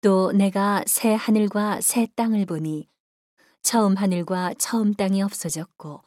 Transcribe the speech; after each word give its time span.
또 0.00 0.32
내가 0.32 0.82
새 0.86 1.12
하늘과 1.14 1.80
새 1.82 2.06
땅을 2.16 2.46
보니 2.46 2.88
처음 3.62 3.96
하늘과 3.96 4.54
처음 4.54 4.94
땅이 4.94 5.22
없어졌고 5.22 6.02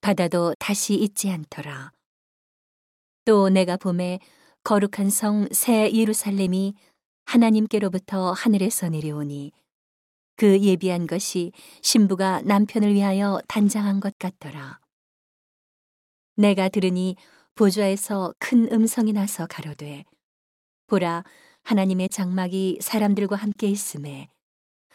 바다도 0.00 0.54
다시 0.58 0.94
있지 0.94 1.30
않더라. 1.30 1.92
또 3.24 3.48
내가 3.48 3.76
봄에 3.76 4.20
거룩한 4.62 5.10
성 5.10 5.48
새 5.52 5.90
예루살렘이 5.92 6.74
하나님께로부터 7.24 8.32
하늘에서 8.32 8.88
내려오니 8.88 9.50
그 10.36 10.60
예비한 10.60 11.06
것이 11.08 11.50
신부가 11.82 12.42
남편을 12.42 12.94
위하여 12.94 13.40
단장한 13.48 13.98
것 13.98 14.16
같더라. 14.18 14.78
내가 16.36 16.68
들으니 16.68 17.16
보좌에서 17.56 18.34
큰 18.38 18.70
음성이 18.70 19.12
나서 19.12 19.46
가로되 19.46 20.04
보라 20.86 21.24
하나님의 21.66 22.08
장막이 22.10 22.78
사람들과 22.80 23.34
함께 23.34 23.66
있음에 23.66 24.28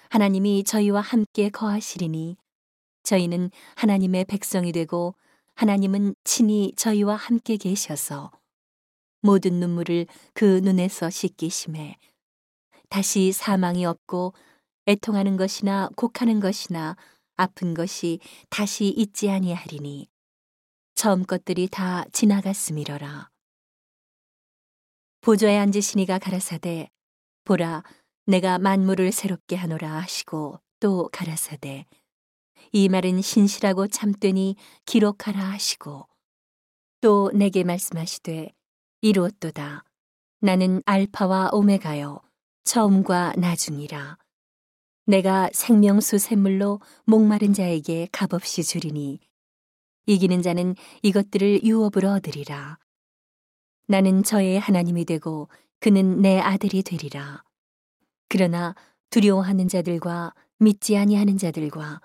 하나님이 0.09 0.63
저희와 0.63 1.01
함께 1.01 1.49
거하시리니 1.49 2.37
저희는 3.03 3.51
하나님의 3.75 4.23
백성이 4.23 4.71
되고 4.71 5.13
하나님은 5.55 6.15
친히 6.23 6.71
저희와 6.77 7.17
함께 7.17 7.57
계셔서 7.57 8.31
모든 9.21 9.59
눈물을 9.59 10.07
그 10.33 10.61
눈에서 10.63 11.09
씻기심에 11.09 11.97
다시 12.87 13.33
사망이 13.33 13.85
없고 13.85 14.33
애통하는 14.87 15.35
것이나 15.35 15.89
곡하는 15.97 16.39
것이나 16.39 16.95
아픈 17.35 17.73
것이 17.73 18.19
다시 18.49 18.87
있지 18.87 19.29
아니하리니 19.29 20.07
처음 20.95 21.23
것들이 21.25 21.67
다 21.67 22.05
지나갔음이러라. 22.13 23.30
보좌에 25.21 25.57
앉으시니가 25.59 26.17
가라사대 26.17 26.89
보라 27.43 27.83
내가 28.25 28.57
만물을 28.57 29.11
새롭게 29.11 29.55
하노라 29.55 29.93
하시고 30.01 30.59
또 30.79 31.09
가라사대 31.11 31.85
이 32.71 32.89
말은 32.89 33.21
신실하고 33.21 33.87
참되니 33.87 34.55
기록하라 34.85 35.39
하시고 35.39 36.07
또 37.01 37.31
내게 37.33 37.63
말씀하시되 37.63 38.51
이루었도다. 39.01 39.83
나는 40.39 40.81
알파와 40.85 41.49
오메가요 41.53 42.19
처음과 42.63 43.33
나중이라. 43.37 44.17
내가 45.05 45.49
생명수 45.53 46.17
샘물로 46.19 46.79
목마른 47.05 47.53
자에게 47.53 48.07
값없이 48.11 48.63
주리니 48.63 49.19
이기는 50.05 50.41
자는 50.41 50.75
이것들을 51.01 51.63
유업으로 51.63 52.09
얻으리라 52.11 52.77
나는 53.91 54.23
저의 54.23 54.57
하나님이 54.57 55.03
되고 55.03 55.49
그는 55.81 56.21
내 56.21 56.39
아들이 56.39 56.81
되리라. 56.81 57.43
그러나 58.29 58.73
두려워하는 59.09 59.67
자들과 59.67 60.33
믿지 60.59 60.95
아니하는 60.95 61.37
자들과 61.37 61.99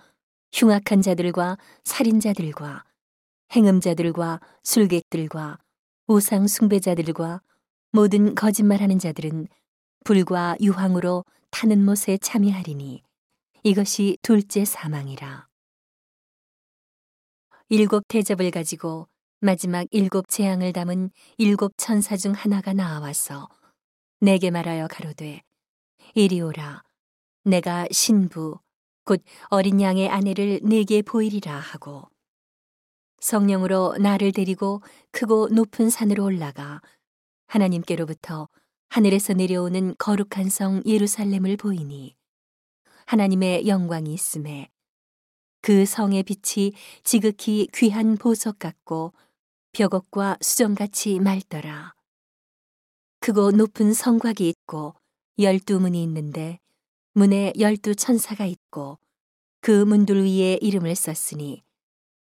흉악한 0.52 1.00
자들과 1.00 1.58
살인자들과 1.84 2.82
행음자들과 3.54 4.40
술객들과 4.64 5.58
우상 6.08 6.48
숭배자들과 6.48 7.40
모든 7.92 8.34
거짓말하는 8.34 8.98
자들은 8.98 9.46
불과 10.02 10.56
유황으로 10.60 11.24
타는 11.52 11.84
못에 11.84 12.18
참여하리니 12.20 13.00
이것이 13.62 14.18
둘째 14.22 14.64
사망이라. 14.64 15.46
일곱 17.68 18.02
대접을 18.08 18.50
가지고 18.50 19.06
마지막 19.40 19.86
일곱 19.90 20.28
재앙을 20.28 20.72
담은 20.72 21.10
일곱 21.36 21.74
천사 21.76 22.16
중 22.16 22.32
하나가 22.32 22.72
나와서 22.72 23.48
내게 24.18 24.50
말하여 24.50 24.88
가로되 24.88 25.42
이리 26.14 26.40
오라. 26.40 26.82
내가 27.44 27.86
신부 27.90 28.58
곧 29.04 29.22
어린 29.48 29.80
양의 29.80 30.08
아내를 30.08 30.60
내게 30.62 31.02
보이리라 31.02 31.54
하고 31.54 32.08
성령으로 33.20 33.96
나를 33.98 34.32
데리고 34.32 34.80
크고 35.12 35.48
높은 35.48 35.90
산으로 35.90 36.24
올라가 36.24 36.80
하나님께로부터 37.46 38.48
하늘에서 38.88 39.34
내려오는 39.34 39.94
거룩한 39.98 40.48
성 40.48 40.82
예루살렘을 40.86 41.58
보이니 41.58 42.16
하나님의 43.04 43.68
영광이 43.68 44.14
있음에 44.14 44.70
그 45.60 45.84
성의 45.84 46.22
빛이 46.22 46.72
지극히 47.04 47.68
귀한 47.74 48.16
보석 48.16 48.58
같고 48.58 49.12
벽옥과 49.76 50.38
수정같이 50.40 51.20
맑더라. 51.20 51.92
크고 53.20 53.50
높은 53.50 53.92
성곽이 53.92 54.48
있고 54.48 54.94
열두 55.38 55.80
문이 55.80 56.02
있는데 56.02 56.60
문에 57.12 57.52
열두 57.58 57.94
천사가 57.94 58.46
있고 58.46 58.98
그 59.60 59.84
문들 59.84 60.24
위에 60.24 60.58
이름을 60.62 60.94
썼으니 60.94 61.62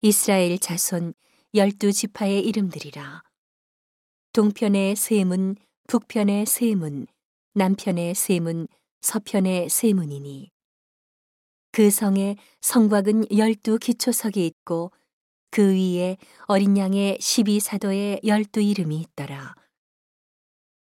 이스라엘 0.02 0.58
자손 0.58 1.14
열두 1.54 1.92
지파의 1.92 2.44
이름들이라. 2.44 3.22
동편의 4.32 4.96
세 4.96 5.22
문, 5.22 5.54
북편의 5.86 6.46
세 6.46 6.74
문, 6.74 7.06
남편의 7.54 8.16
세 8.16 8.40
문, 8.40 8.66
서편의 9.02 9.68
세 9.68 9.92
문이니. 9.92 10.50
그 11.70 11.90
성에 11.92 12.38
성곽은 12.60 13.36
열두 13.36 13.78
기초석이 13.78 14.44
있고 14.46 14.90
그 15.50 15.74
위에 15.74 16.16
어린 16.46 16.76
양의 16.76 17.18
십이 17.20 17.60
사도의 17.60 18.20
열두 18.24 18.60
이름이 18.60 19.00
있더라. 19.00 19.54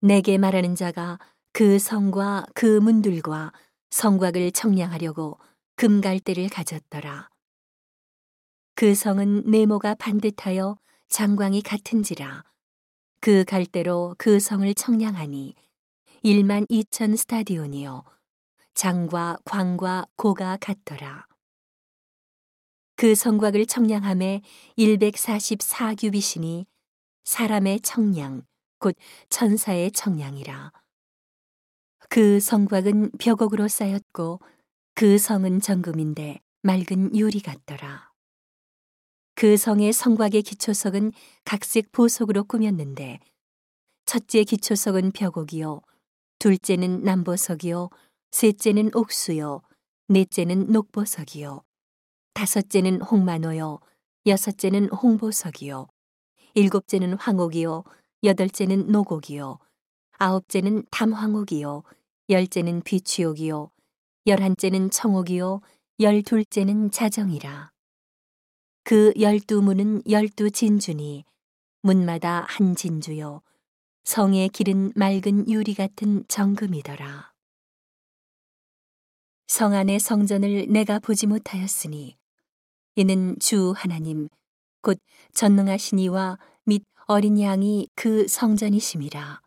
내게 0.01 0.37
말하는 0.37 0.75
자가 0.75 1.19
그 1.51 1.79
성과 1.79 2.45
그 2.53 2.79
문들과 2.79 3.53
성곽을 3.91 4.51
청량하려고 4.51 5.37
금갈대를 5.75 6.49
가졌더라. 6.49 7.29
그 8.75 8.95
성은 8.95 9.43
네모가 9.45 9.95
반듯하여 9.95 10.77
장광이 11.09 11.61
같은지라. 11.61 12.43
그 13.21 13.45
갈대로 13.45 14.15
그 14.17 14.39
성을 14.39 14.73
청량하니 14.73 15.55
1만 16.25 16.67
2천 16.69 17.15
스타디온이요. 17.15 18.03
장과 18.73 19.37
광과 19.45 20.07
고가 20.15 20.57
같더라. 20.59 21.27
그 23.03 23.15
성곽을 23.15 23.65
청량함에 23.65 24.41
144규빗이니 24.77 26.65
사람의 27.25 27.81
청량, 27.81 28.45
곧 28.79 28.95
천사의 29.27 29.91
청량이라. 29.91 30.71
그 32.07 32.39
성곽은 32.39 33.11
벽옥으로 33.19 33.67
쌓였고 33.67 34.39
그 34.95 35.17
성은 35.17 35.59
정금인데 35.59 36.39
맑은 36.61 37.13
유리 37.17 37.41
같더라. 37.41 38.09
그 39.35 39.57
성의 39.57 39.91
성곽의 39.91 40.41
기초석은 40.43 41.11
각색 41.43 41.91
보석으로 41.91 42.45
꾸몄는데 42.45 43.19
첫째 44.05 44.45
기초석은 44.45 45.11
벽옥이요, 45.11 45.81
둘째는 46.39 47.03
남보석이요, 47.03 47.89
셋째는 48.31 48.91
옥수요, 48.95 49.61
넷째는 50.07 50.67
녹보석이요, 50.71 51.65
다섯째는 52.33 53.01
홍만호요, 53.01 53.79
여섯째는 54.25 54.89
홍보석이요, 54.89 55.87
일곱째는 56.55 57.13
황옥이요, 57.13 57.83
여덟째는 58.23 58.87
노곡이요, 58.87 59.59
아홉째는 60.17 60.85
담황옥이요, 60.91 61.83
열째는 62.29 62.81
비취옥이요, 62.81 63.69
열한째는 64.25 64.89
청옥이요, 64.89 65.61
열둘째는 65.99 66.91
자정이라. 66.91 67.71
그 68.83 69.13
열두 69.19 69.61
문은 69.61 70.03
열두 70.09 70.51
진주니 70.51 71.25
문마다 71.81 72.45
한 72.47 72.75
진주요, 72.75 73.41
성의 74.03 74.49
길은 74.49 74.93
맑은 74.95 75.49
유리 75.49 75.73
같은 75.73 76.25
정금이더라. 76.27 77.33
성 79.47 79.73
안의 79.73 79.99
성전을 79.99 80.67
내가 80.69 80.99
보지 80.99 81.27
못하였으니 81.27 82.17
이는 82.95 83.35
주 83.39 83.73
하나님 83.75 84.29
곧 84.81 84.99
전능하신 85.33 85.97
이와 85.99 86.37
및 86.65 86.83
어린 87.07 87.39
양이 87.39 87.87
그 87.95 88.27
성전이심이라. 88.27 89.41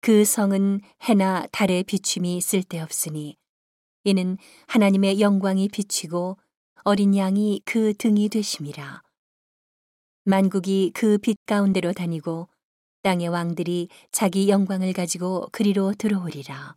그 0.00 0.24
성은 0.24 0.80
해나 1.02 1.46
달의 1.52 1.84
비춤이 1.84 2.40
쓸데없으니 2.40 3.36
이는 4.04 4.38
하나님의 4.68 5.20
영광이 5.20 5.68
비치고 5.68 6.38
어린 6.84 7.14
양이 7.14 7.60
그 7.64 7.92
등이 7.94 8.30
되심이라. 8.30 9.02
만국이 10.24 10.92
그 10.94 11.18
빛 11.18 11.44
가운데로 11.44 11.92
다니고 11.92 12.48
땅의 13.02 13.28
왕들이 13.28 13.88
자기 14.12 14.48
영광을 14.48 14.94
가지고 14.94 15.48
그리로 15.52 15.92
들어오리라. 15.92 16.74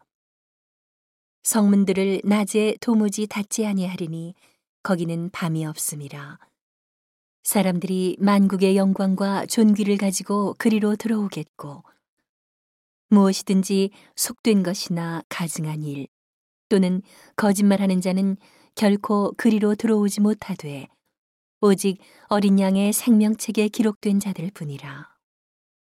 성문들을 1.43 2.21
낮에 2.25 2.75
도무지 2.81 3.27
닫지 3.27 3.65
아니하리니 3.65 4.35
거기는 4.87 5.29
밤이 5.31 5.65
없음이라. 5.65 6.39
사람들이 7.43 8.15
만국의 8.21 8.77
영광과 8.77 9.45
존귀를 9.45 9.97
가지고 9.97 10.55
그리로 10.57 10.95
들어오겠고 10.95 11.83
무엇이든지 13.09 13.89
속된 14.15 14.63
것이나 14.63 15.23
가증한 15.27 15.83
일 15.83 16.07
또는 16.69 17.01
거짓말하는 17.35 17.99
자는 17.99 18.37
결코 18.75 19.33
그리로 19.35 19.75
들어오지 19.75 20.21
못하되 20.21 20.87
오직 21.59 21.97
어린 22.29 22.57
양의 22.57 22.93
생명책에 22.93 23.67
기록된 23.67 24.21
자들 24.21 24.51
뿐이라. 24.53 25.16